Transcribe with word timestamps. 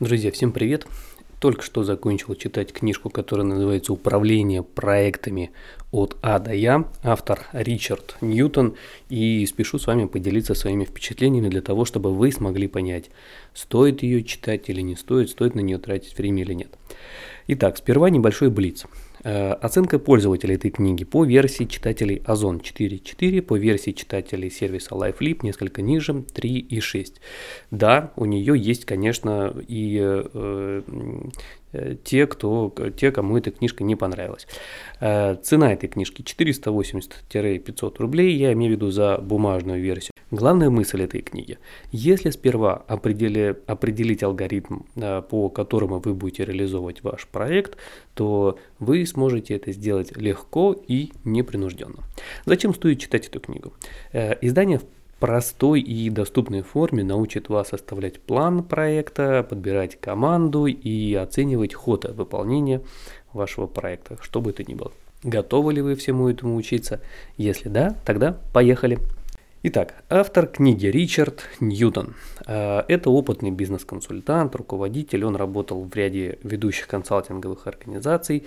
Друзья, 0.00 0.32
всем 0.32 0.50
привет! 0.50 0.88
Только 1.38 1.62
что 1.62 1.84
закончил 1.84 2.34
читать 2.34 2.72
книжку, 2.72 3.10
которая 3.10 3.46
называется 3.46 3.92
«Управление 3.92 4.64
проектами 4.64 5.52
от 5.92 6.16
А 6.20 6.40
до 6.40 6.52
Я», 6.52 6.88
автор 7.04 7.46
Ричард 7.52 8.16
Ньютон, 8.20 8.74
и 9.08 9.46
спешу 9.46 9.78
с 9.78 9.86
вами 9.86 10.06
поделиться 10.06 10.54
своими 10.54 10.84
впечатлениями 10.84 11.48
для 11.48 11.62
того, 11.62 11.84
чтобы 11.84 12.12
вы 12.12 12.32
смогли 12.32 12.66
понять, 12.66 13.10
стоит 13.52 14.02
ее 14.02 14.24
читать 14.24 14.68
или 14.68 14.80
не 14.80 14.96
стоит, 14.96 15.30
стоит 15.30 15.54
на 15.54 15.60
нее 15.60 15.78
тратить 15.78 16.18
время 16.18 16.42
или 16.42 16.54
нет. 16.54 16.76
Итак, 17.46 17.76
сперва 17.78 18.10
небольшой 18.10 18.50
блиц. 18.50 18.86
Э, 19.24 19.52
оценка 19.52 19.98
пользователей 19.98 20.56
этой 20.56 20.70
книги 20.70 21.04
по 21.04 21.24
версии 21.24 21.64
читателей 21.64 22.22
Озон 22.26 22.58
4.4, 22.58 23.40
по 23.40 23.56
версии 23.56 23.92
читателей 23.92 24.50
сервиса 24.50 24.94
LifeLip 24.94 25.38
несколько 25.42 25.80
ниже 25.80 26.12
3.6. 26.12 27.14
Да, 27.70 28.12
у 28.16 28.26
нее 28.26 28.54
есть, 28.58 28.84
конечно, 28.84 29.54
и 29.66 29.98
э, 29.98 30.82
те, 32.04 32.26
кто, 32.26 32.72
те, 32.96 33.10
кому 33.10 33.36
эта 33.36 33.50
книжка 33.50 33.84
не 33.84 33.96
понравилась. 33.96 34.46
Э, 35.00 35.36
цена 35.42 35.72
этой 35.72 35.88
книжки 35.88 36.22
480-500 36.22 37.94
рублей, 37.98 38.36
я 38.36 38.52
имею 38.52 38.72
в 38.72 38.76
виду 38.76 38.90
за 38.90 39.18
бумажную 39.18 39.80
версию. 39.80 40.12
Главная 40.30 40.70
мысль 40.70 41.02
этой 41.02 41.20
книги. 41.20 41.58
Если 41.92 42.30
сперва 42.30 42.82
определи, 42.88 43.56
определить 43.66 44.22
алгоритм, 44.22 44.80
э, 44.96 45.22
по 45.22 45.48
которому 45.48 46.00
вы 46.00 46.14
будете 46.14 46.44
реализовывать 46.44 47.02
ваш 47.02 47.26
проект, 47.26 47.76
то 48.14 48.58
вы 48.78 49.06
сможете 49.06 49.54
это 49.54 49.72
сделать 49.72 50.16
легко 50.16 50.74
и 50.88 51.12
непринужденно. 51.24 52.02
Зачем 52.46 52.74
стоит 52.74 52.98
читать 52.98 53.28
эту 53.28 53.40
книгу? 53.40 53.72
Э, 54.12 54.34
издание 54.40 54.78
в 54.78 54.84
простой 55.24 55.80
и 55.80 56.10
доступной 56.10 56.60
форме 56.60 57.02
научит 57.02 57.48
вас 57.48 57.68
составлять 57.68 58.20
план 58.20 58.62
проекта, 58.62 59.42
подбирать 59.42 59.98
команду 59.98 60.66
и 60.66 61.14
оценивать 61.14 61.72
ход 61.72 62.04
выполнения 62.14 62.82
вашего 63.32 63.66
проекта, 63.66 64.18
что 64.20 64.42
бы 64.42 64.50
это 64.50 64.64
ни 64.64 64.74
было. 64.74 64.92
Готовы 65.22 65.72
ли 65.72 65.80
вы 65.80 65.94
всему 65.94 66.28
этому 66.28 66.56
учиться? 66.56 67.00
Если 67.38 67.70
да, 67.70 67.96
тогда 68.04 68.36
поехали. 68.52 68.98
Итак, 69.66 69.94
автор 70.10 70.46
книги 70.46 70.88
Ричард 70.88 71.48
Ньютон. 71.58 72.16
Э, 72.46 72.82
это 72.86 73.08
опытный 73.08 73.50
бизнес-консультант, 73.50 74.54
руководитель. 74.56 75.24
Он 75.24 75.36
работал 75.36 75.82
в 75.82 75.94
ряде 75.94 76.38
ведущих 76.42 76.86
консалтинговых 76.86 77.66
организаций, 77.66 78.44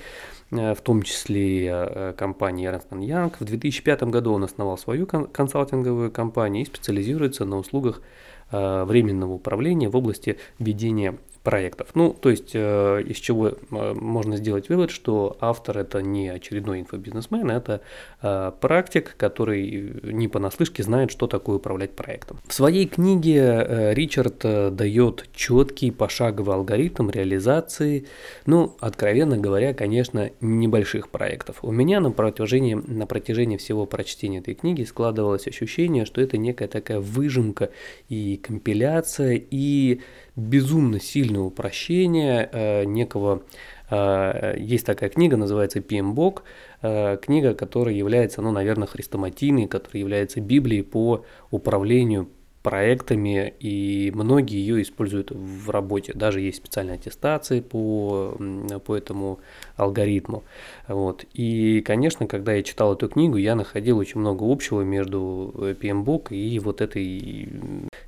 э, 0.51 0.75
в 0.75 0.81
том 0.81 1.01
числе 1.01 1.69
э, 1.71 2.13
компании 2.15 2.69
Ernst 2.69 2.89
Young. 2.91 3.33
В 3.39 3.45
2005 3.45 4.03
году 4.03 4.31
он 4.31 4.43
основал 4.43 4.77
свою 4.77 5.07
консалтинговую 5.07 6.11
компанию 6.11 6.61
и 6.61 6.67
специализируется 6.67 7.45
на 7.45 7.57
услугах 7.57 8.03
временного 8.51 9.33
управления 9.33 9.89
в 9.89 9.97
области 9.97 10.37
ведения 10.57 11.17
проектов. 11.43 11.89
Ну, 11.93 12.13
то 12.13 12.29
есть, 12.29 12.51
э, 12.53 13.03
из 13.05 13.17
чего 13.17 13.49
э, 13.49 13.93
можно 13.93 14.37
сделать 14.37 14.69
вывод, 14.69 14.91
что 14.91 15.37
автор 15.39 15.77
это 15.77 16.01
не 16.01 16.29
очередной 16.29 16.79
инфобизнесмен, 16.81 17.49
это 17.49 17.81
э, 18.21 18.51
практик, 18.59 19.15
который 19.17 19.93
не 20.03 20.27
понаслышке 20.27 20.83
знает, 20.83 21.11
что 21.11 21.27
такое 21.27 21.57
управлять 21.57 21.91
проектом. 21.91 22.39
В 22.47 22.53
своей 22.53 22.87
книге 22.87 23.93
Ричард 23.93 24.39
дает 24.75 25.25
четкий 25.33 25.91
пошаговый 25.91 26.55
алгоритм 26.55 27.09
реализации, 27.09 28.07
ну, 28.45 28.75
откровенно 28.79 29.37
говоря, 29.37 29.73
конечно, 29.73 30.31
небольших 30.41 31.09
проектов. 31.09 31.57
У 31.61 31.71
меня 31.71 31.99
на 31.99 32.11
протяжении, 32.11 32.73
на 32.73 33.07
протяжении 33.07 33.57
всего 33.57 33.85
прочтения 33.85 34.39
этой 34.39 34.55
книги 34.55 34.83
складывалось 34.83 35.47
ощущение, 35.47 36.05
что 36.05 36.21
это 36.21 36.37
некая 36.37 36.67
такая 36.67 36.99
выжимка 36.99 37.69
и 38.09 38.37
компиляция, 38.37 39.41
и 39.49 40.01
безумно 40.37 40.99
сильное 40.99 41.41
упрощение 41.41 42.47
э, 42.51 42.83
некого 42.85 43.43
э, 43.89 44.55
есть 44.57 44.85
такая 44.85 45.09
книга, 45.09 45.35
называется 45.35 45.79
PMBOK, 45.79 46.43
э, 46.83 47.17
книга, 47.21 47.55
которая 47.55 47.95
является, 47.95 48.41
ну, 48.41 48.51
наверное, 48.51 48.87
хрестоматийной, 48.87 49.67
которая 49.67 49.99
является 49.99 50.39
Библией 50.39 50.83
по 50.83 51.25
управлению 51.49 52.29
проектами, 52.61 53.53
и 53.59 54.11
многие 54.13 54.59
ее 54.59 54.81
используют 54.81 55.31
в 55.31 55.69
работе. 55.69 56.13
Даже 56.13 56.41
есть 56.41 56.57
специальные 56.57 56.95
аттестации 56.95 57.61
по, 57.61 58.37
по 58.85 58.95
этому 58.95 59.39
алгоритму. 59.77 60.43
Вот. 60.87 61.23
И, 61.33 61.81
конечно, 61.81 62.27
когда 62.27 62.53
я 62.53 62.63
читал 62.63 62.93
эту 62.93 63.07
книгу, 63.07 63.37
я 63.37 63.55
находил 63.55 63.97
очень 63.99 64.19
много 64.19 64.43
общего 64.43 64.81
между 64.81 65.53
PMBOK 65.55 66.35
и 66.35 66.59
вот 66.59 66.81
этой 66.81 67.47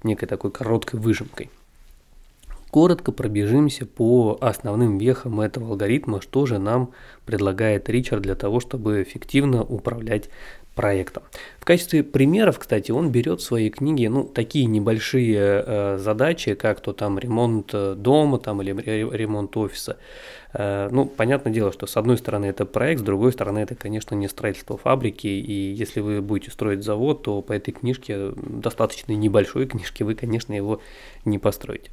некой 0.03 0.27
такой 0.27 0.51
короткой 0.51 0.99
выжимкой. 0.99 1.49
Коротко 2.71 3.11
пробежимся 3.11 3.85
по 3.85 4.37
основным 4.41 4.99
вехам 4.99 5.41
этого 5.41 5.69
алгоритма, 5.69 6.21
что 6.21 6.45
же 6.45 6.59
нам 6.59 6.91
предлагает 7.25 7.89
Ричард 7.89 8.21
для 8.21 8.35
того, 8.35 8.59
чтобы 8.59 9.01
эффективно 9.01 9.63
управлять 9.63 10.29
проектом. 10.75 11.23
В 11.59 11.65
качестве 11.65 12.03
примеров, 12.03 12.57
кстати, 12.57 12.91
он 12.91 13.11
берет 13.11 13.41
в 13.41 13.43
своей 13.43 13.69
книге 13.69 14.09
ну, 14.09 14.23
такие 14.23 14.65
небольшие 14.65 15.63
э, 15.65 15.97
задачи, 15.97 16.53
как 16.53 16.79
то 16.79 16.93
там 16.93 17.19
ремонт 17.19 17.71
э, 17.73 17.95
дома 17.97 18.37
там, 18.37 18.61
или 18.61 18.71
ремонт 18.71 19.57
офиса. 19.57 19.97
Э, 20.53 20.87
ну, 20.89 21.05
понятное 21.05 21.51
дело, 21.51 21.73
что 21.73 21.85
с 21.85 21.97
одной 21.97 22.17
стороны 22.17 22.45
это 22.45 22.65
проект, 22.65 23.01
с 23.01 23.03
другой 23.03 23.33
стороны 23.33 23.59
это, 23.59 23.75
конечно, 23.75 24.15
не 24.15 24.29
строительство 24.29 24.77
фабрики, 24.77 25.27
и 25.27 25.73
если 25.73 25.99
вы 25.99 26.21
будете 26.21 26.51
строить 26.51 26.83
завод, 26.83 27.23
то 27.23 27.41
по 27.41 27.51
этой 27.51 27.71
книжке, 27.71 28.31
достаточно 28.37 29.11
небольшой 29.11 29.65
книжке, 29.65 30.05
вы, 30.05 30.15
конечно, 30.15 30.53
его 30.53 30.79
не 31.25 31.39
построите. 31.39 31.89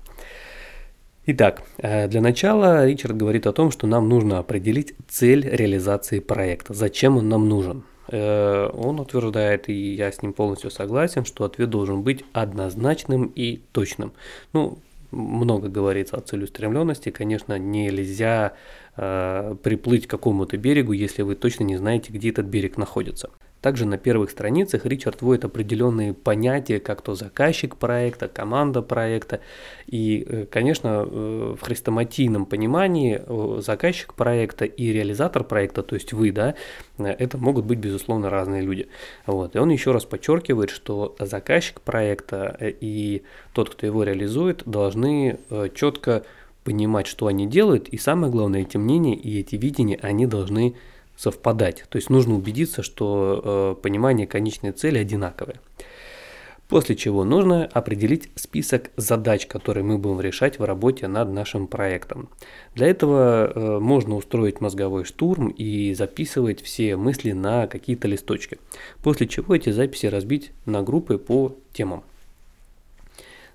Итак, 1.29 1.63
э, 1.79 2.07
для 2.07 2.21
начала 2.21 2.87
Ричард 2.87 3.17
говорит 3.17 3.49
о 3.49 3.53
том, 3.53 3.73
что 3.73 3.89
нам 3.89 4.09
нужно 4.09 4.39
определить 4.39 4.95
цель 5.09 5.45
реализации 5.45 6.21
проекта, 6.21 6.73
зачем 6.73 7.17
он 7.17 7.29
нам 7.29 7.49
нужен. 7.49 7.83
Э, 8.07 8.71
он 8.73 9.01
утверждает, 9.01 9.69
и 9.69 9.73
я 9.73 10.13
с 10.13 10.23
ним 10.23 10.33
полностью 10.33 10.71
согласен, 10.71 11.25
что 11.25 11.45
ответ 11.45 11.69
должен 11.69 12.03
быть 12.03 12.25
однозначным 12.33 13.33
и 13.35 13.57
точным. 13.73 14.13
Ну, 14.53 14.79
много 15.11 15.69
говорится 15.69 16.17
о 16.17 16.21
целеустремленности, 16.21 17.11
конечно, 17.11 17.59
нельзя 17.59 18.53
э, 18.97 19.57
приплыть 19.65 20.07
к 20.07 20.11
какому-то 20.11 20.57
берегу, 20.57 20.93
если 20.93 21.23
вы 21.23 21.35
точно 21.35 21.65
не 21.65 21.77
знаете, 21.77 22.13
где 22.13 22.31
этот 22.31 22.47
берег 22.47 22.77
находится. 22.77 23.31
Также 23.61 23.87
на 23.87 23.99
первых 23.99 24.31
страницах 24.31 24.87
Ричард 24.87 25.23
вводит 25.23 25.45
определенные 25.45 26.15
понятия, 26.15 26.79
как 26.79 27.03
то 27.03 27.15
заказчик 27.15 27.77
проекта, 27.77 28.29
команда 28.29 28.83
проекта. 28.83 29.41
И, 29.87 30.25
э, 30.29 30.47
конечно, 30.47 31.05
э, 31.07 31.57
в 31.59 31.65
хрестоматийном 31.65 32.47
понимании 32.47 33.21
э, 33.25 33.61
заказчик 33.63 34.15
проекта 34.15 34.67
и 34.67 34.93
реализатор 34.93 35.43
проекта, 35.43 35.83
то 35.83 35.95
есть 35.95 36.13
вы, 36.13 36.33
да, 36.33 36.55
это 36.99 37.39
могут 37.39 37.65
быть, 37.65 37.79
безусловно, 37.79 38.31
разные 38.31 38.63
люди. 38.63 38.89
Вот. 39.27 39.57
И 39.57 39.59
он 39.59 39.71
еще 39.71 39.91
раз 39.91 40.05
подчеркивает, 40.05 40.71
что 40.71 41.17
заказчик 41.19 41.81
проекта 41.81 42.57
и 42.61 43.23
тот, 43.53 43.71
кто 43.71 43.87
его 43.87 44.03
реализует, 44.03 44.63
должны 44.65 45.39
четко 45.75 46.25
понимать, 46.63 47.07
что 47.07 47.29
они 47.29 47.47
делают, 47.47 47.89
и 47.89 47.97
самое 47.97 48.31
главное, 48.33 48.63
эти 48.63 48.77
мнения 48.77 49.15
и 49.15 49.39
эти 49.39 49.55
видения, 49.57 49.99
они 50.03 50.27
должны 50.27 50.75
совпадать. 51.17 51.85
То 51.89 51.97
есть 51.97 52.11
нужно 52.11 52.35
убедиться, 52.35 52.83
что 52.83 53.77
э, 53.79 53.83
понимание 53.83 54.27
конечной 54.27 54.73
цели 54.73 54.99
одинаковое. 54.99 55.57
После 56.69 56.97
чего 56.97 57.23
нужно 57.23 57.65
определить 57.65 58.29
список 58.35 58.91
задач, 58.97 59.47
которые 59.47 59.85
мы 59.85 59.99
будем 59.99 60.21
решать 60.21 60.59
в 60.59 60.65
работе 60.65 61.07
над 61.07 61.31
нашим 61.31 61.69
проектом. 61.69 62.29
Для 62.75 62.89
этого 62.89 63.53
э, 63.55 63.79
можно 63.79 64.17
устроить 64.17 64.61
мозговой 64.61 65.05
штурм 65.05 65.49
и 65.49 65.95
записывать 65.95 66.61
все 66.61 66.97
мысли 66.97 67.33
на 67.33 67.69
какие-то 67.69 68.09
листочки. 68.09 68.59
После 69.03 69.29
чего 69.29 69.55
эти 69.55 69.71
записи 69.71 70.07
разбить 70.07 70.51
на 70.65 70.83
группы 70.83 71.19
по 71.19 71.55
темам. 71.73 72.03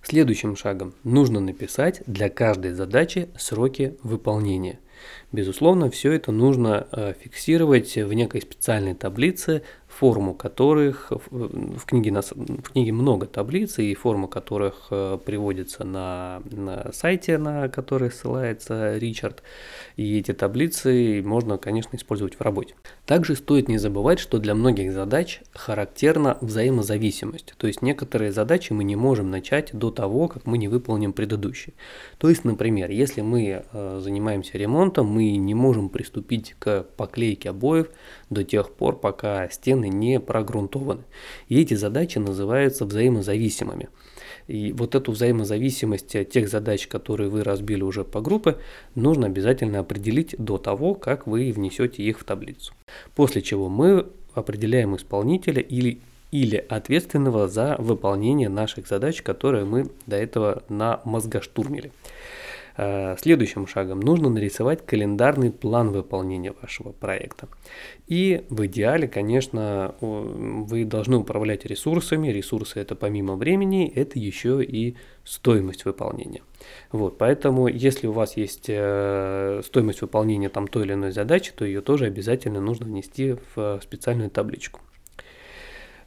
Следующим 0.03 0.55
шагом 0.55 0.93
нужно 1.03 1.41
написать 1.41 2.01
для 2.07 2.29
каждой 2.29 2.73
задачи 2.73 3.29
сроки 3.37 3.97
выполнения– 4.03 4.79
Безусловно, 5.31 5.89
все 5.89 6.11
это 6.11 6.31
нужно 6.31 6.87
э, 6.91 7.13
фиксировать 7.19 7.95
в 7.95 8.13
некой 8.13 8.41
специальной 8.41 8.95
таблице, 8.95 9.63
форму 9.91 10.33
которых 10.33 11.11
в 11.11 11.85
книге, 11.85 12.11
нас, 12.11 12.31
в 12.31 12.71
книге 12.71 12.91
много 12.91 13.27
таблиц, 13.27 13.77
и 13.79 13.93
форма 13.93 14.27
которых 14.27 14.87
э, 14.89 15.17
приводится 15.23 15.83
на, 15.83 16.41
на 16.49 16.91
сайте, 16.93 17.37
на 17.37 17.67
который 17.67 18.11
ссылается 18.11 18.97
Ричард. 18.97 19.43
И 19.97 20.17
эти 20.17 20.33
таблицы 20.33 21.21
можно, 21.23 21.57
конечно, 21.57 21.95
использовать 21.97 22.35
в 22.35 22.41
работе. 22.41 22.75
Также 23.05 23.35
стоит 23.35 23.67
не 23.67 23.77
забывать, 23.77 24.19
что 24.19 24.39
для 24.39 24.55
многих 24.55 24.93
задач 24.93 25.41
характерна 25.53 26.37
взаимозависимость. 26.41 27.53
То 27.57 27.67
есть 27.67 27.81
некоторые 27.81 28.31
задачи 28.31 28.73
мы 28.73 28.83
не 28.83 28.95
можем 28.95 29.29
начать 29.29 29.71
до 29.73 29.91
того, 29.91 30.27
как 30.27 30.45
мы 30.45 30.57
не 30.57 30.67
выполним 30.67 31.11
предыдущие. 31.13 31.73
То 32.17 32.29
есть, 32.29 32.45
например, 32.45 32.89
если 32.91 33.21
мы 33.21 33.63
э, 33.71 33.99
занимаемся 34.01 34.57
ремонтом, 34.57 35.07
мы 35.07 35.35
не 35.35 35.53
можем 35.53 35.89
приступить 35.89 36.55
к 36.59 36.85
поклейке 36.95 37.49
обоев 37.49 37.87
до 38.29 38.43
тех 38.43 38.71
пор, 38.71 38.97
пока 38.97 39.49
стены 39.49 39.80
не 39.87 40.19
прогрунтованы. 40.19 41.03
И 41.47 41.59
эти 41.61 41.73
задачи 41.73 42.17
называются 42.17 42.85
взаимозависимыми. 42.85 43.89
И 44.47 44.73
вот 44.73 44.95
эту 44.95 45.11
взаимозависимость 45.11 46.29
тех 46.29 46.49
задач, 46.49 46.87
которые 46.87 47.29
вы 47.29 47.43
разбили 47.43 47.83
уже 47.83 48.03
по 48.03 48.21
группе, 48.21 48.57
нужно 48.95 49.27
обязательно 49.27 49.79
определить 49.79 50.35
до 50.37 50.57
того, 50.57 50.95
как 50.95 51.27
вы 51.27 51.51
внесете 51.51 52.03
их 52.03 52.19
в 52.19 52.23
таблицу. 52.23 52.73
После 53.15 53.41
чего 53.41 53.69
мы 53.69 54.07
определяем 54.33 54.95
исполнителя 54.95 55.61
или 55.61 56.01
или 56.31 56.55
ответственного 56.69 57.49
за 57.49 57.75
выполнение 57.77 58.47
наших 58.47 58.87
задач, 58.87 59.21
которые 59.21 59.65
мы 59.65 59.91
до 60.07 60.15
этого 60.15 60.63
на 60.69 61.01
мозгоштурмили. 61.03 61.89
Э, 61.89 61.91
следующим 62.75 63.67
шагом 63.67 63.99
нужно 63.99 64.29
нарисовать 64.29 64.85
календарный 64.85 65.51
план 65.51 65.91
выполнения 65.91 66.53
вашего 66.61 66.91
проекта. 66.91 67.47
И 68.07 68.45
в 68.49 68.65
идеале, 68.65 69.07
конечно, 69.07 69.95
вы 69.99 70.85
должны 70.85 71.17
управлять 71.17 71.65
ресурсами. 71.65 72.29
Ресурсы 72.29 72.79
это 72.79 72.95
помимо 72.95 73.35
времени, 73.35 73.91
это 73.93 74.19
еще 74.19 74.63
и 74.63 74.95
стоимость 75.23 75.85
выполнения. 75.85 76.41
Вот, 76.91 77.17
поэтому, 77.17 77.67
если 77.67 78.07
у 78.07 78.11
вас 78.11 78.37
есть 78.37 78.65
э, 78.67 79.61
стоимость 79.65 80.01
выполнения 80.01 80.49
там 80.49 80.67
той 80.67 80.83
или 80.85 80.93
иной 80.93 81.11
задачи, 81.11 81.51
то 81.55 81.65
ее 81.65 81.81
тоже 81.81 82.05
обязательно 82.05 82.61
нужно 82.61 82.85
внести 82.85 83.35
в 83.55 83.79
специальную 83.83 84.29
табличку. 84.29 84.79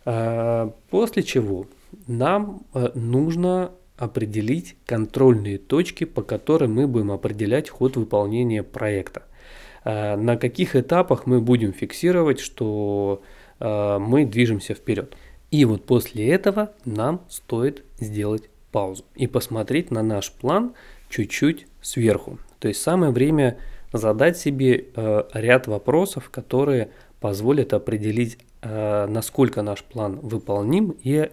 Э, 0.05 0.71
после 0.91 1.23
чего 1.23 1.67
нам 2.07 2.67
нужно 2.95 3.73
определить 3.97 4.77
контрольные 4.87 5.59
точки, 5.59 6.05
по 6.05 6.23
которым 6.23 6.75
мы 6.75 6.87
будем 6.87 7.13
определять 7.13 7.71
ход 7.71 7.97
выполнения 7.97 8.63
проекта. 8.63 9.23
А, 9.85 10.17
на 10.17 10.37
каких 10.37 10.75
этапах 10.75 11.27
мы 11.27 11.41
будем 11.41 11.73
фиксировать, 11.73 12.41
что 12.41 13.23
а, 13.61 13.99
мы 13.99 14.25
движемся 14.25 14.75
вперед. 14.75 15.17
И 15.51 15.65
вот 15.65 15.85
после 15.85 16.29
этого 16.31 16.73
нам 16.85 17.23
стоит 17.29 17.85
сделать 18.01 18.49
паузу 18.73 19.05
и 19.15 19.29
посмотреть 19.29 19.93
на 19.93 20.03
наш 20.03 20.33
план 20.33 20.75
чуть-чуть 21.09 21.67
сверху. 21.81 22.39
То 22.59 22.69
есть 22.69 22.83
самое 22.83 23.13
время 23.13 23.59
задать 23.93 24.37
себе 24.37 24.87
а, 24.97 25.29
ряд 25.35 25.69
вопросов, 25.69 26.31
которые 26.31 26.91
позволят 27.21 27.73
определить, 27.73 28.39
насколько 28.63 29.63
наш 29.63 29.83
план 29.83 30.19
выполним 30.21 30.95
и 31.03 31.31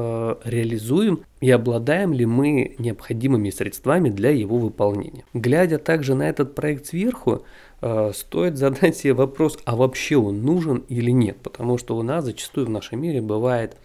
Э, 0.00 0.36
реализуем 0.44 1.24
и 1.40 1.50
обладаем 1.50 2.12
ли 2.12 2.24
мы 2.24 2.76
необходимыми 2.78 3.50
средствами 3.50 4.10
для 4.10 4.30
его 4.30 4.56
выполнения. 4.56 5.24
Глядя 5.34 5.78
также 5.78 6.14
на 6.14 6.28
этот 6.28 6.54
проект 6.54 6.86
сверху, 6.86 7.42
э, 7.80 8.12
стоит 8.14 8.58
задать 8.58 8.96
себе 8.96 9.14
вопрос, 9.14 9.58
а 9.64 9.74
вообще 9.74 10.16
он 10.16 10.42
нужен 10.42 10.84
или 10.88 11.10
нет, 11.10 11.38
потому 11.42 11.78
что 11.78 11.96
у 11.96 12.02
нас 12.02 12.24
зачастую 12.24 12.66
в 12.66 12.70
нашем 12.70 13.02
мире 13.02 13.20
бывает 13.20 13.76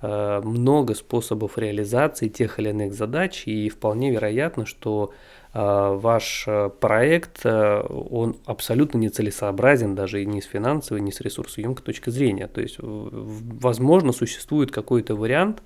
э, 0.00 0.40
много 0.42 0.94
способов 0.94 1.58
реализации 1.58 2.28
тех 2.28 2.58
или 2.58 2.70
иных 2.70 2.94
задач, 2.94 3.42
и 3.46 3.68
вполне 3.68 4.12
вероятно, 4.12 4.64
что 4.64 5.12
ваш 5.52 6.44
э, 6.46 6.70
проект, 6.80 7.40
э, 7.44 7.80
он 7.80 8.36
абсолютно 8.44 8.98
нецелесообразен 8.98 9.96
даже 9.96 10.22
и 10.22 10.26
ни 10.26 10.40
с 10.40 10.44
финансовой, 10.44 11.00
ни 11.00 11.10
с 11.10 11.20
ресурсоемкой 11.20 11.84
точки 11.84 12.10
зрения. 12.10 12.46
То 12.46 12.60
есть, 12.60 12.76
возможно, 12.80 14.12
существует 14.12 14.70
какой-то 14.70 15.16
вариант 15.16 15.62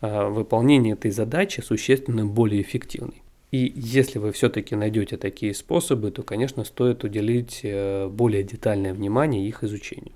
выполнения 0.00 0.92
этой 0.92 1.10
задачи 1.10 1.60
существенно 1.60 2.24
более 2.24 2.62
эффективный. 2.62 3.22
И 3.50 3.72
если 3.74 4.20
вы 4.20 4.30
все-таки 4.30 4.76
найдете 4.76 5.16
такие 5.16 5.52
способы, 5.54 6.12
то, 6.12 6.22
конечно, 6.22 6.62
стоит 6.64 7.02
уделить 7.02 7.66
более 8.10 8.44
детальное 8.44 8.94
внимание 8.94 9.48
их 9.48 9.64
изучению. 9.64 10.12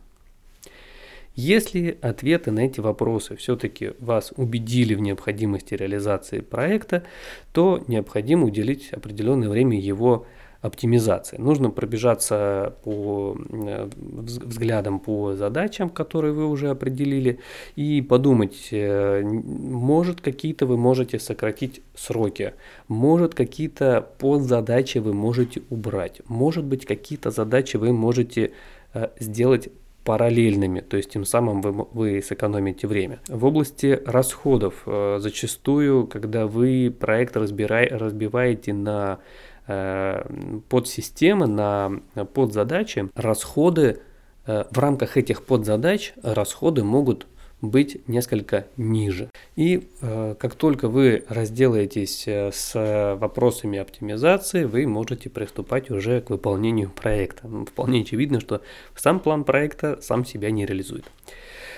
Если 1.34 1.99
ответы 2.02 2.50
на 2.50 2.61
эти 2.61 2.81
вопросы 2.81 3.37
все-таки 3.37 3.93
вас 4.00 4.32
убедили 4.37 4.94
в 4.94 5.00
необходимости 5.00 5.75
реализации 5.75 6.40
проекта, 6.40 7.05
то 7.52 7.82
необходимо 7.87 8.44
уделить 8.46 8.93
определенное 8.93 9.49
время 9.49 9.79
его 9.81 10.26
оптимизации. 10.62 11.38
Нужно 11.38 11.70
пробежаться 11.70 12.76
по 12.84 13.37
э, 13.50 13.88
взглядам 13.96 15.00
по 15.00 15.34
задачам, 15.34 15.90
которые 15.90 16.32
вы 16.32 16.46
уже 16.46 16.70
определили, 16.70 17.40
и 17.75 18.00
подумать, 18.00 18.69
э, 18.70 19.23
может 19.23 20.20
какие-то 20.20 20.67
вы 20.67 20.76
можете 20.76 21.19
сократить 21.19 21.82
сроки, 21.96 22.55
может 22.87 23.35
какие-то 23.35 24.06
подзадачи 24.19 24.99
вы 24.99 25.12
можете 25.12 25.62
убрать, 25.69 26.20
может 26.28 26.64
быть 26.64 26.87
какие-то 26.87 27.32
задачи 27.32 27.76
вы 27.76 27.93
можете 27.93 28.52
э, 28.94 29.08
сделать 29.19 29.69
параллельными, 30.04 30.81
то 30.81 30.96
есть 30.96 31.10
тем 31.10 31.25
самым 31.25 31.60
вы, 31.60 31.87
вы 31.93 32.22
сэкономите 32.22 32.87
время. 32.87 33.20
В 33.28 33.44
области 33.44 34.00
расходов 34.04 34.82
э, 34.87 35.19
зачастую, 35.20 36.06
когда 36.06 36.46
вы 36.46 36.94
проект 36.99 37.37
разбирай, 37.37 37.87
разбиваете 37.88 38.72
на 38.72 39.19
э, 39.66 40.25
подсистемы, 40.69 41.46
на 41.46 42.00
подзадачи, 42.34 43.10
расходы 43.14 44.00
э, 44.46 44.64
в 44.70 44.78
рамках 44.78 45.16
этих 45.16 45.44
подзадач 45.44 46.14
расходы 46.22 46.82
могут 46.82 47.26
быть 47.60 48.06
несколько 48.08 48.66
ниже. 48.76 49.31
И 49.54 49.88
э, 50.00 50.34
как 50.38 50.54
только 50.54 50.88
вы 50.88 51.25
разделаетесь 51.28 52.25
э, 52.26 52.50
с 52.52 53.16
вопросами 53.20 53.78
оптимизации, 53.78 54.64
вы 54.64 54.87
можете 54.87 55.28
приступать 55.28 55.90
уже 55.90 56.22
к 56.22 56.31
выполнению 56.31 56.90
проекта. 56.90 57.46
Ну, 57.46 57.66
вполне 57.66 58.00
очевидно, 58.00 58.40
что 58.40 58.62
сам 58.96 59.20
план 59.20 59.44
проекта 59.44 59.99
сам 60.00 60.25
себя 60.25 60.50
не 60.50 60.64
реализует. 60.64 61.04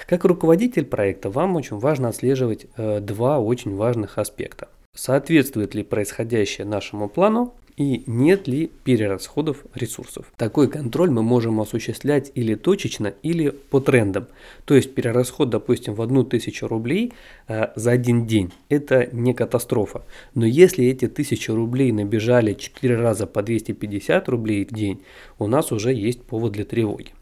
Как 0.06 0.24
руководитель 0.24 0.84
проекта 0.84 1.30
вам 1.30 1.56
очень 1.56 1.78
важно 1.78 2.08
отслеживать 2.08 2.66
э, 2.76 3.00
два 3.00 3.40
очень 3.40 3.74
важных 3.74 4.18
аспекта. 4.18 4.68
Соответствует 4.94 5.74
ли 5.74 5.82
происходящее 5.82 6.66
нашему 6.66 7.08
плану 7.08 7.54
и 7.76 8.04
нет 8.06 8.46
ли 8.46 8.70
перерасходов 8.84 9.64
ресурсов. 9.74 10.32
Такой 10.36 10.68
контроль 10.68 11.10
мы 11.10 11.22
можем 11.22 11.60
осуществлять 11.60 12.30
или 12.34 12.54
точечно, 12.54 13.14
или 13.22 13.50
по 13.50 13.80
трендам. 13.80 14.26
То 14.64 14.74
есть 14.74 14.94
перерасход, 14.94 15.50
допустим, 15.50 15.94
в 15.94 16.02
1000 16.02 16.68
рублей 16.68 17.12
э, 17.48 17.68
за 17.74 17.90
один 17.90 18.26
день– 18.26 18.52
это 18.68 19.08
не 19.12 19.34
катастрофа. 19.34 20.04
Но 20.34 20.46
если 20.46 20.86
эти 20.86 21.06
1000 21.06 21.54
рублей 21.54 21.92
набежали 21.92 22.54
4 22.54 22.96
раза 22.96 23.26
по 23.26 23.42
250 23.42 24.28
рублей 24.28 24.64
в 24.64 24.72
день, 24.72 25.02
у 25.38 25.46
нас 25.46 25.72
уже 25.72 25.92
есть 25.92 26.22
повод 26.22 26.52
для 26.52 26.64
тревоги. 26.64 27.12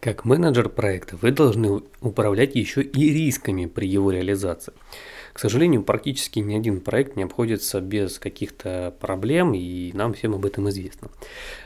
Как 0.00 0.24
менеджер 0.24 0.68
проекта 0.68 1.16
вы 1.20 1.32
должны 1.32 1.82
управлять 2.00 2.54
еще 2.54 2.82
и 2.82 3.12
рисками 3.12 3.66
при 3.66 3.88
его 3.88 4.12
реализации. 4.12 4.72
К 5.38 5.40
сожалению, 5.40 5.84
практически 5.84 6.40
ни 6.40 6.56
один 6.56 6.80
проект 6.80 7.14
не 7.14 7.22
обходится 7.22 7.80
без 7.80 8.18
каких-то 8.18 8.92
проблем, 8.98 9.54
и 9.54 9.92
нам 9.92 10.14
всем 10.14 10.34
об 10.34 10.44
этом 10.44 10.68
известно. 10.70 11.12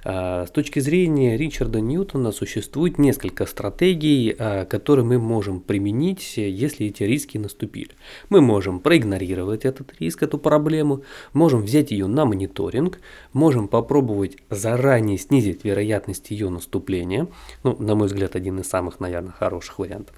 А, 0.05 0.45
с 0.45 0.51
точки 0.51 0.79
зрения 0.79 1.39
Ричарда 1.39 1.81
Ньютона 1.81 2.33
существует 2.33 2.99
несколько 2.99 3.47
стратегий, 3.47 4.37
а, 4.39 4.67
которые 4.67 5.07
мы 5.07 5.19
можем 5.19 5.63
применить, 5.63 6.37
если 6.37 6.89
эти 6.89 7.05
риски 7.05 7.39
наступили. 7.39 7.93
Мы 8.29 8.43
можем 8.43 8.79
проигнорировать 8.79 9.65
этот 9.65 9.99
риск, 9.99 10.23
эту 10.23 10.37
проблему, 10.37 11.03
можем 11.33 11.63
взять 11.63 11.93
ее 11.93 12.09
на 12.09 12.27
мониторинг, 12.27 12.99
можем 13.33 13.69
попробовать 13.69 14.37
заранее 14.51 15.17
снизить 15.17 15.65
вероятность 15.65 16.31
ее 16.31 16.51
наступления, 16.51 17.27
ну, 17.65 17.75
на 17.79 17.95
мой 17.95 18.09
взгляд, 18.09 18.37
один 18.37 18.61
из 18.61 18.69
самых, 18.69 19.01
наверное, 19.01 19.33
хороших 19.33 19.79
вариантов, 19.79 20.15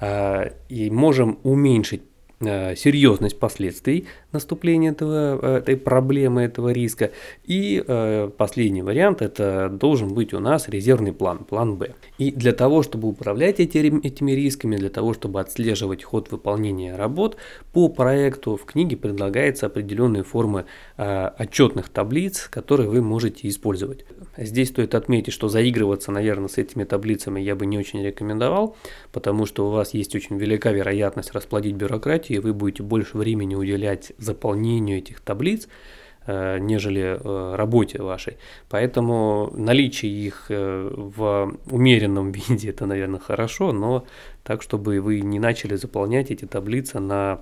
а, 0.00 0.54
и 0.70 0.88
можем 0.88 1.38
уменьшить 1.42 2.00
серьезность 2.76 3.38
последствий 3.38 4.06
наступления 4.32 4.92
этого, 4.92 5.38
э, 5.40 5.58
этой 5.58 5.76
проблемы, 5.76 6.42
этого 6.42 6.70
риска. 6.70 7.10
И 7.44 7.82
э, 7.86 8.30
последний 8.36 8.82
вариант 8.82 9.22
это 9.22 9.68
должен 9.68 10.12
быть 10.12 10.34
у 10.34 10.40
нас 10.40 10.68
резервный 10.68 11.12
план, 11.12 11.38
план 11.38 11.76
Б. 11.76 11.94
И 12.18 12.30
для 12.30 12.52
того, 12.52 12.82
чтобы 12.82 13.08
управлять 13.08 13.60
эти, 13.60 13.78
этими 13.78 14.32
рисками, 14.32 14.76
для 14.76 14.90
того, 14.90 15.14
чтобы 15.14 15.40
отслеживать 15.40 16.02
ход 16.02 16.30
выполнения 16.30 16.96
работ, 16.96 17.36
по 17.72 17.88
проекту 17.88 18.56
в 18.56 18.64
книге 18.64 18.96
предлагается 18.96 19.66
определенные 19.66 20.24
формы 20.24 20.64
э, 20.96 21.30
отчетных 21.38 21.88
таблиц, 21.88 22.48
которые 22.50 22.88
вы 22.88 23.02
можете 23.02 23.48
использовать. 23.48 24.04
Здесь 24.36 24.70
стоит 24.70 24.94
отметить, 24.94 25.32
что 25.32 25.48
заигрываться, 25.48 26.10
наверное, 26.10 26.48
с 26.48 26.58
этими 26.58 26.84
таблицами 26.84 27.40
я 27.40 27.54
бы 27.54 27.66
не 27.66 27.78
очень 27.78 28.02
рекомендовал, 28.02 28.76
потому 29.12 29.46
что 29.46 29.66
у 29.68 29.70
вас 29.70 29.94
есть 29.94 30.14
очень 30.14 30.36
велика 30.38 30.72
вероятность 30.72 31.32
расплодить 31.32 31.76
бюрократию, 31.76 32.38
и 32.38 32.40
вы 32.42 32.52
будете 32.52 32.82
больше 32.82 33.16
времени 33.16 33.54
уделять 33.54 34.12
заполнению 34.18 34.98
этих 34.98 35.20
таблиц, 35.20 35.68
э, 36.26 36.58
нежели 36.58 37.18
э, 37.20 37.54
работе 37.54 38.02
вашей. 38.02 38.38
Поэтому 38.68 39.52
наличие 39.54 40.10
их 40.10 40.46
э, 40.48 40.90
в 40.92 41.56
умеренном 41.70 42.32
виде 42.48 42.70
это, 42.70 42.86
наверное, 42.86 43.20
хорошо, 43.20 43.72
но 43.72 44.04
так, 44.42 44.62
чтобы 44.62 45.00
вы 45.00 45.20
не 45.20 45.38
начали 45.38 45.76
заполнять 45.76 46.30
эти 46.32 46.44
таблицы 46.44 46.98
на 46.98 47.40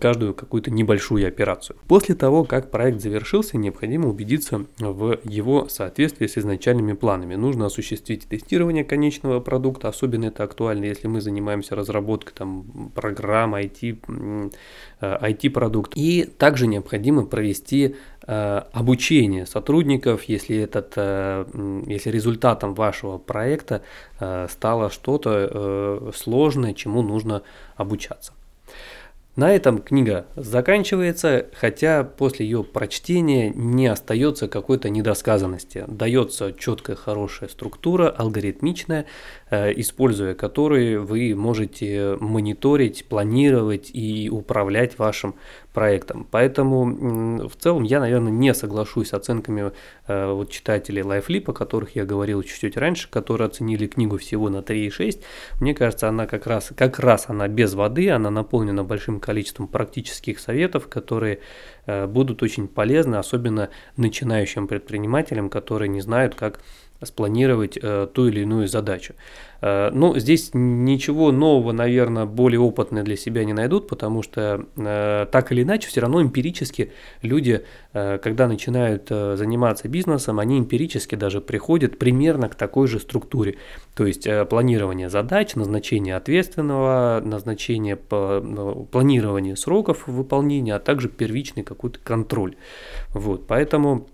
каждую 0.00 0.34
какую-то 0.34 0.70
небольшую 0.70 1.26
операцию. 1.26 1.76
После 1.86 2.14
того, 2.14 2.44
как 2.44 2.70
проект 2.70 3.00
завершился, 3.00 3.56
необходимо 3.56 4.08
убедиться 4.08 4.66
в 4.78 5.18
его 5.24 5.68
соответствии 5.68 6.26
с 6.26 6.36
изначальными 6.38 6.94
планами. 6.94 7.36
Нужно 7.36 7.66
осуществить 7.66 8.28
тестирование 8.28 8.84
конечного 8.84 9.40
продукта, 9.40 9.88
особенно 9.88 10.26
это 10.26 10.44
актуально, 10.44 10.86
если 10.86 11.06
мы 11.08 11.20
занимаемся 11.20 11.76
разработкой 11.76 12.34
там, 12.36 12.90
программ, 12.94 13.54
IT, 13.54 14.00
IT-продукт. 15.00 15.96
Э, 15.96 16.00
И 16.00 16.24
также 16.24 16.66
необходимо 16.66 17.26
провести 17.26 17.94
э, 18.26 18.62
обучение 18.72 19.46
сотрудников, 19.46 20.24
если, 20.24 20.56
этот, 20.56 20.94
э, 20.96 21.44
если 21.86 22.10
результатом 22.10 22.74
вашего 22.74 23.18
проекта 23.18 23.82
стало 24.48 24.90
что-то 24.90 26.12
сложное, 26.14 26.74
чему 26.74 27.02
нужно 27.02 27.42
обучаться. 27.76 28.32
На 29.40 29.54
этом 29.54 29.78
книга 29.78 30.26
заканчивается, 30.36 31.46
хотя 31.54 32.04
после 32.04 32.44
ее 32.44 32.62
прочтения 32.62 33.48
не 33.48 33.86
остается 33.86 34.48
какой-то 34.48 34.90
недосказанности. 34.90 35.86
Дается 35.86 36.52
четкая, 36.52 36.94
хорошая 36.94 37.48
структура, 37.48 38.10
алгоритмичная, 38.10 39.06
используя 39.50 40.34
которую 40.34 41.04
вы 41.04 41.34
можете 41.34 42.16
мониторить, 42.20 43.04
планировать 43.06 43.90
и 43.92 44.30
управлять 44.30 44.98
вашим 44.98 45.34
проектом. 45.72 46.26
Поэтому 46.30 47.48
в 47.48 47.56
целом 47.56 47.84
я, 47.84 48.00
наверное, 48.00 48.32
не 48.32 48.54
соглашусь 48.54 49.08
с 49.08 49.14
оценками 49.14 49.72
э, 50.06 50.32
вот 50.32 50.50
читателей 50.50 51.02
LifeLip, 51.02 51.50
о 51.50 51.52
которых 51.52 51.94
я 51.94 52.04
говорил 52.04 52.42
чуть-чуть 52.42 52.76
раньше, 52.76 53.08
которые 53.08 53.46
оценили 53.46 53.86
книгу 53.86 54.18
всего 54.18 54.48
на 54.48 54.58
3,6. 54.58 55.22
Мне 55.60 55.74
кажется, 55.74 56.08
она 56.08 56.26
как 56.26 56.46
раз, 56.46 56.72
как 56.76 56.98
раз 56.98 57.26
она 57.28 57.46
без 57.46 57.74
воды, 57.74 58.10
она 58.10 58.30
наполнена 58.30 58.82
большим 58.82 59.20
количеством 59.20 59.68
практических 59.68 60.40
советов, 60.40 60.88
которые 60.88 61.38
э, 61.86 62.06
будут 62.06 62.42
очень 62.42 62.66
полезны, 62.66 63.16
особенно 63.16 63.70
начинающим 63.96 64.66
предпринимателям, 64.66 65.50
которые 65.50 65.88
не 65.88 66.00
знают, 66.00 66.34
как 66.34 66.60
спланировать 67.02 67.78
э, 67.80 68.08
ту 68.12 68.28
или 68.28 68.40
иную 68.40 68.68
задачу. 68.68 69.14
Э, 69.60 69.90
ну, 69.92 70.18
здесь 70.18 70.50
ничего 70.52 71.32
нового, 71.32 71.72
наверное, 71.72 72.26
более 72.26 72.60
опытные 72.60 73.04
для 73.04 73.16
себя 73.16 73.44
не 73.44 73.52
найдут, 73.52 73.88
потому 73.88 74.22
что 74.22 74.66
э, 74.76 75.26
так 75.30 75.52
или 75.52 75.62
иначе, 75.62 75.88
все 75.88 76.00
равно 76.00 76.22
эмпирически 76.22 76.92
люди, 77.22 77.64
э, 77.92 78.18
когда 78.18 78.48
начинают 78.48 79.06
э, 79.10 79.36
заниматься 79.36 79.88
бизнесом, 79.88 80.38
они 80.38 80.58
эмпирически 80.58 81.14
даже 81.14 81.40
приходят 81.40 81.98
примерно 81.98 82.48
к 82.48 82.54
такой 82.54 82.86
же 82.86 82.98
структуре. 82.98 83.56
То 83.94 84.06
есть 84.06 84.26
э, 84.26 84.44
планирование 84.44 85.08
задач, 85.08 85.54
назначение 85.54 86.16
ответственного, 86.16 87.20
назначение 87.24 87.96
по, 87.96 88.40
ну, 88.42 88.84
планирование 88.84 89.56
сроков 89.56 90.06
выполнения, 90.06 90.74
а 90.74 90.80
также 90.80 91.08
первичный 91.08 91.62
какой-то 91.62 91.98
контроль. 92.02 92.56
Вот, 93.12 93.46
поэтому 93.46 94.06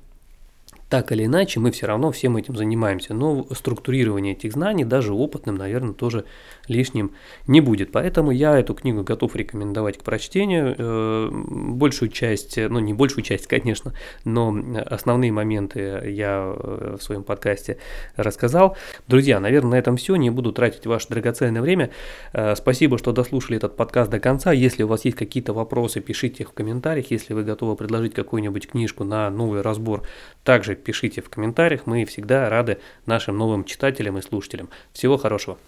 так 0.88 1.10
или 1.10 1.24
иначе, 1.24 1.58
мы 1.58 1.72
все 1.72 1.86
равно 1.86 2.12
всем 2.12 2.36
этим 2.36 2.56
занимаемся, 2.56 3.12
но 3.12 3.46
структурирование 3.52 4.34
этих 4.34 4.52
знаний 4.52 4.84
даже 4.84 5.12
опытным, 5.12 5.56
наверное, 5.56 5.94
тоже 5.94 6.24
лишним 6.68 7.12
не 7.48 7.60
будет. 7.60 7.90
Поэтому 7.90 8.30
я 8.30 8.56
эту 8.56 8.74
книгу 8.74 9.02
готов 9.02 9.34
рекомендовать 9.34 9.98
к 9.98 10.04
прочтению. 10.04 10.74
Э, 10.78 11.30
большую 11.32 12.10
часть, 12.10 12.56
ну 12.56 12.78
не 12.78 12.94
большую 12.94 13.24
часть, 13.24 13.48
конечно, 13.48 13.94
но 14.24 14.56
основные 14.86 15.32
моменты 15.32 16.02
я 16.06 16.54
э, 16.56 16.96
в 16.98 17.02
своем 17.02 17.24
подкасте 17.24 17.78
рассказал. 18.14 18.76
Друзья, 19.08 19.40
наверное, 19.40 19.72
на 19.72 19.74
этом 19.76 19.96
все. 19.96 20.14
Не 20.14 20.30
буду 20.30 20.52
тратить 20.52 20.86
ваше 20.86 21.08
драгоценное 21.08 21.62
время. 21.62 21.90
Э, 22.32 22.54
спасибо, 22.54 22.96
что 22.96 23.10
дослушали 23.10 23.56
этот 23.56 23.76
подкаст 23.76 24.10
до 24.10 24.20
конца. 24.20 24.52
Если 24.52 24.84
у 24.84 24.86
вас 24.86 25.04
есть 25.04 25.16
какие-то 25.16 25.52
вопросы, 25.52 26.00
пишите 26.00 26.44
их 26.44 26.50
в 26.50 26.52
комментариях. 26.52 27.10
Если 27.10 27.34
вы 27.34 27.42
готовы 27.42 27.74
предложить 27.74 28.14
какую-нибудь 28.14 28.68
книжку 28.68 29.02
на 29.02 29.28
новый 29.30 29.62
разбор, 29.62 30.02
также 30.44 30.75
пишите 30.76 31.20
в 31.20 31.30
комментариях, 31.30 31.86
мы 31.86 32.04
всегда 32.04 32.48
рады 32.48 32.78
нашим 33.06 33.36
новым 33.36 33.64
читателям 33.64 34.18
и 34.18 34.22
слушателям. 34.22 34.70
Всего 34.92 35.16
хорошего! 35.16 35.58